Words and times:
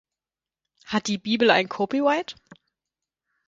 Hat 0.87 1.05
die 1.05 1.19
Bibel 1.19 1.51
ein 1.51 1.69
Copyright? 1.69 2.35